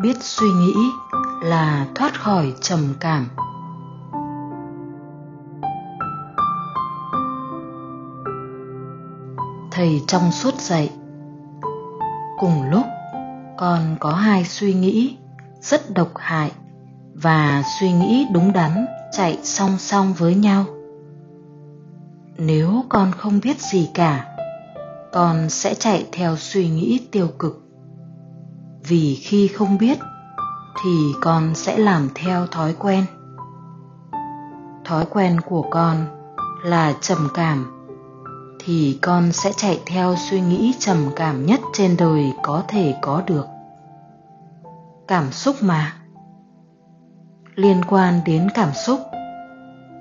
biết 0.00 0.16
suy 0.20 0.46
nghĩ 0.46 0.74
là 1.42 1.86
thoát 1.94 2.20
khỏi 2.20 2.54
trầm 2.60 2.94
cảm. 3.00 3.28
Thầy 9.70 10.02
trong 10.06 10.32
suốt 10.32 10.54
dạy, 10.54 10.90
cùng 12.38 12.70
lúc 12.70 12.84
con 13.58 13.96
có 14.00 14.10
hai 14.10 14.44
suy 14.44 14.74
nghĩ 14.74 15.16
rất 15.60 15.94
độc 15.94 16.10
hại 16.16 16.52
và 17.14 17.62
suy 17.80 17.92
nghĩ 17.92 18.26
đúng 18.32 18.52
đắn 18.52 18.86
chạy 19.12 19.38
song 19.42 19.78
song 19.78 20.14
với 20.18 20.34
nhau. 20.34 20.64
Nếu 22.36 22.84
con 22.88 23.12
không 23.12 23.40
biết 23.42 23.60
gì 23.60 23.90
cả, 23.94 24.26
con 25.12 25.50
sẽ 25.50 25.74
chạy 25.74 26.06
theo 26.12 26.36
suy 26.36 26.68
nghĩ 26.68 27.00
tiêu 27.10 27.28
cực 27.38 27.67
vì 28.88 29.14
khi 29.14 29.48
không 29.48 29.78
biết, 29.78 29.98
thì 30.82 31.12
con 31.20 31.54
sẽ 31.54 31.78
làm 31.78 32.08
theo 32.14 32.46
thói 32.46 32.74
quen. 32.78 33.04
Thói 34.84 35.06
quen 35.10 35.40
của 35.40 35.62
con 35.70 36.06
là 36.64 36.94
trầm 37.00 37.28
cảm, 37.34 37.88
thì 38.58 38.98
con 39.02 39.32
sẽ 39.32 39.52
chạy 39.56 39.80
theo 39.86 40.14
suy 40.16 40.40
nghĩ 40.40 40.74
trầm 40.78 41.10
cảm 41.16 41.46
nhất 41.46 41.60
trên 41.72 41.96
đời 41.96 42.32
có 42.42 42.62
thể 42.68 42.94
có 43.02 43.22
được. 43.26 43.46
Cảm 45.08 45.32
xúc 45.32 45.56
mà. 45.60 45.92
Liên 47.54 47.84
quan 47.88 48.20
đến 48.26 48.48
cảm 48.54 48.72
xúc, 48.86 49.00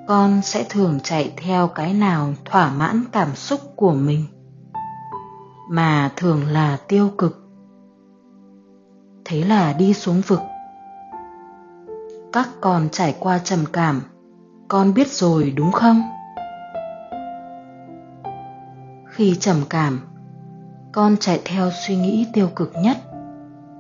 con 0.08 0.42
sẽ 0.42 0.66
thường 0.70 1.00
chạy 1.04 1.34
theo 1.38 1.68
cái 1.68 1.94
nào 1.94 2.34
thỏa 2.46 2.70
mãn 2.70 3.04
cảm 3.12 3.36
xúc 3.36 3.60
của 3.76 3.92
mình, 3.92 4.26
mà 5.70 6.12
thường 6.16 6.48
là 6.48 6.78
tiêu 6.88 7.10
cực 7.18 7.47
thế 9.30 9.44
là 9.44 9.74
đi 9.74 9.94
xuống 9.94 10.22
vực. 10.28 10.40
Các 12.34 12.50
con 12.62 12.90
trải 12.92 13.16
qua 13.20 13.40
trầm 13.40 13.66
cảm, 13.74 14.02
con 14.68 14.94
biết 14.94 15.08
rồi 15.08 15.54
đúng 15.56 15.72
không? 15.72 16.02
Khi 19.10 19.36
trầm 19.36 19.58
cảm, 19.70 20.02
con 20.94 21.18
chạy 21.20 21.42
theo 21.46 21.70
suy 21.88 21.96
nghĩ 21.96 22.28
tiêu 22.34 22.50
cực 22.56 22.74
nhất 22.76 22.98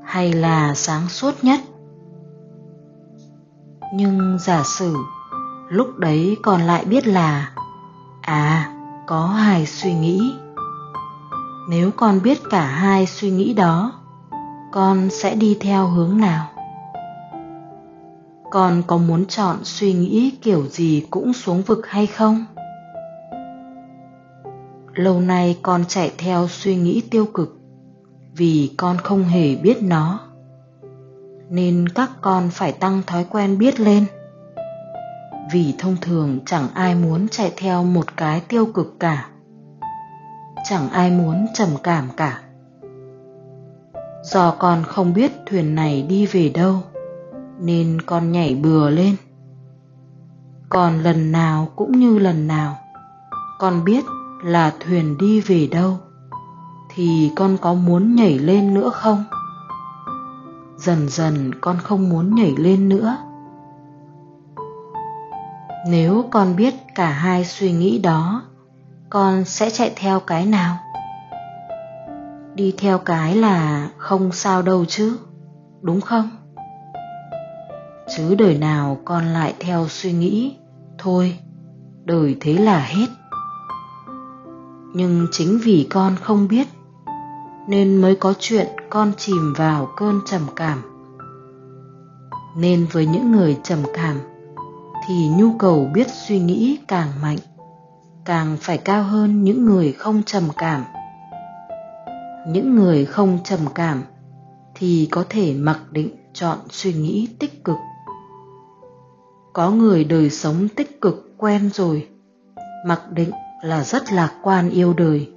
hay 0.03 0.33
là 0.33 0.73
sáng 0.75 1.09
suốt 1.09 1.33
nhất? 1.41 1.59
Nhưng 3.93 4.37
giả 4.39 4.63
sử 4.63 4.95
lúc 5.69 5.97
đấy 5.97 6.37
con 6.43 6.61
lại 6.61 6.85
biết 6.85 7.07
là 7.07 7.51
à 8.21 8.73
có 9.07 9.27
hai 9.27 9.65
suy 9.65 9.93
nghĩ. 9.93 10.35
Nếu 11.69 11.91
con 11.91 12.21
biết 12.21 12.37
cả 12.49 12.65
hai 12.65 13.05
suy 13.05 13.31
nghĩ 13.31 13.53
đó 13.53 13.96
con 14.71 15.09
sẽ 15.09 15.35
đi 15.35 15.57
theo 15.61 15.87
hướng 15.87 16.17
nào? 16.17 16.47
Con 18.51 18.83
có 18.87 18.97
muốn 18.97 19.25
chọn 19.25 19.57
suy 19.63 19.93
nghĩ 19.93 20.31
kiểu 20.41 20.67
gì 20.67 21.05
cũng 21.09 21.33
xuống 21.33 21.61
vực 21.61 21.87
hay 21.87 22.07
không? 22.07 22.45
Lâu 24.93 25.21
nay 25.21 25.59
con 25.61 25.83
chạy 25.87 26.11
theo 26.17 26.47
suy 26.47 26.75
nghĩ 26.75 27.01
tiêu 27.11 27.25
cực 27.25 27.59
vì 28.35 28.73
con 28.77 28.97
không 28.97 29.23
hề 29.23 29.55
biết 29.55 29.83
nó, 29.83 30.19
nên 31.49 31.89
các 31.89 32.11
con 32.21 32.49
phải 32.51 32.71
tăng 32.71 33.01
thói 33.07 33.25
quen 33.29 33.57
biết 33.57 33.79
lên. 33.79 34.05
Vì 35.51 35.75
thông 35.77 35.95
thường 36.01 36.39
chẳng 36.45 36.67
ai 36.73 36.95
muốn 36.95 37.27
chạy 37.27 37.51
theo 37.57 37.83
một 37.83 38.17
cái 38.17 38.41
tiêu 38.47 38.65
cực 38.65 38.95
cả, 38.99 39.29
chẳng 40.69 40.89
ai 40.89 41.11
muốn 41.11 41.47
trầm 41.53 41.69
cảm 41.83 42.09
cả 42.17 42.41
do 44.23 44.51
con 44.51 44.83
không 44.83 45.13
biết 45.13 45.31
thuyền 45.45 45.75
này 45.75 46.01
đi 46.01 46.25
về 46.25 46.49
đâu, 46.49 46.83
nên 47.59 48.01
con 48.05 48.31
nhảy 48.31 48.55
bừa 48.55 48.89
lên. 48.89 49.15
Còn 50.69 50.99
lần 50.99 51.31
nào 51.31 51.67
cũng 51.75 51.91
như 51.91 52.19
lần 52.19 52.47
nào, 52.47 52.77
con 53.59 53.83
biết 53.83 54.05
là 54.43 54.73
thuyền 54.79 55.17
đi 55.17 55.41
về 55.41 55.67
đâu, 55.71 55.97
thì 56.95 57.31
con 57.35 57.57
có 57.61 57.73
muốn 57.73 58.15
nhảy 58.15 58.39
lên 58.39 58.73
nữa 58.73 58.89
không? 58.93 59.23
Dần 60.77 61.09
dần 61.09 61.51
con 61.61 61.77
không 61.77 62.09
muốn 62.09 62.35
nhảy 62.35 62.53
lên 62.57 62.89
nữa. 62.89 63.17
Nếu 65.89 66.25
con 66.31 66.55
biết 66.55 66.75
cả 66.95 67.09
hai 67.09 67.45
suy 67.45 67.71
nghĩ 67.71 67.99
đó, 67.99 68.43
con 69.09 69.45
sẽ 69.45 69.69
chạy 69.69 69.93
theo 69.95 70.19
cái 70.19 70.45
nào? 70.45 70.77
Đi 72.57 72.73
theo 72.77 72.97
cái 72.97 73.35
là 73.35 73.89
không 73.97 74.31
sao 74.31 74.61
đâu 74.61 74.85
chứ, 74.85 75.17
đúng 75.81 76.01
không? 76.01 76.29
Chứ 78.15 78.35
đời 78.35 78.57
nào 78.57 78.97
con 79.05 79.25
lại 79.25 79.53
theo 79.59 79.87
suy 79.87 80.11
nghĩ, 80.11 80.55
thôi, 80.97 81.39
đời 82.05 82.37
thế 82.41 82.53
là 82.53 82.79
hết. 82.79 83.07
Nhưng 84.93 85.27
chính 85.31 85.59
vì 85.63 85.87
con 85.89 86.15
không 86.21 86.47
biết, 86.47 86.67
nên 87.67 88.01
mới 88.01 88.15
có 88.15 88.33
chuyện 88.39 88.67
con 88.89 89.11
chìm 89.17 89.53
vào 89.57 89.89
cơn 89.97 90.19
trầm 90.25 90.41
cảm. 90.55 90.81
Nên 92.57 92.87
với 92.91 93.05
những 93.05 93.31
người 93.31 93.57
trầm 93.63 93.79
cảm, 93.93 94.19
thì 95.07 95.27
nhu 95.27 95.57
cầu 95.59 95.89
biết 95.93 96.07
suy 96.27 96.39
nghĩ 96.39 96.79
càng 96.87 97.09
mạnh, 97.21 97.39
càng 98.25 98.57
phải 98.59 98.77
cao 98.77 99.03
hơn 99.03 99.43
những 99.43 99.65
người 99.65 99.91
không 99.91 100.23
trầm 100.23 100.43
cảm 100.57 100.83
những 102.47 102.75
người 102.75 103.05
không 103.05 103.39
trầm 103.43 103.59
cảm 103.75 104.03
thì 104.75 105.07
có 105.11 105.23
thể 105.29 105.53
mặc 105.53 105.79
định 105.91 106.09
chọn 106.33 106.57
suy 106.69 106.93
nghĩ 106.93 107.29
tích 107.39 107.63
cực. 107.63 107.75
Có 109.53 109.71
người 109.71 110.03
đời 110.03 110.29
sống 110.29 110.67
tích 110.75 111.01
cực 111.01 111.33
quen 111.37 111.69
rồi, 111.73 112.07
mặc 112.85 113.11
định 113.11 113.31
là 113.63 113.83
rất 113.83 114.11
lạc 114.11 114.31
quan 114.43 114.69
yêu 114.69 114.93
đời. 114.93 115.31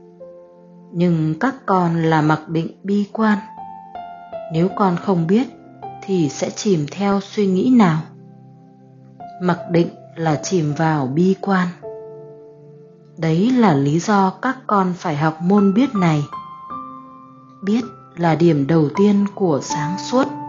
Nhưng 0.93 1.34
các 1.41 1.54
con 1.66 2.03
là 2.03 2.22
mặc 2.22 2.49
định 2.49 2.69
bi 2.82 3.06
quan. 3.12 3.38
Nếu 4.53 4.69
con 4.76 4.97
không 4.97 5.26
biết 5.26 5.47
thì 6.03 6.28
sẽ 6.28 6.50
chìm 6.50 6.87
theo 6.91 7.20
suy 7.20 7.47
nghĩ 7.47 7.70
nào? 7.76 8.00
Mặc 9.43 9.59
định 9.70 9.88
là 10.16 10.41
chìm 10.43 10.72
vào 10.76 11.06
bi 11.06 11.37
quan. 11.41 11.69
Đấy 13.19 13.50
là 13.50 13.75
lý 13.75 14.00
do 14.00 14.31
các 14.31 14.59
con 14.66 14.93
phải 14.97 15.16
học 15.16 15.37
môn 15.43 15.75
biết 15.75 15.94
này 15.94 16.22
biết 17.62 17.84
là 18.16 18.34
điểm 18.34 18.66
đầu 18.66 18.88
tiên 18.97 19.25
của 19.34 19.60
sáng 19.62 19.98
suốt. 19.98 20.40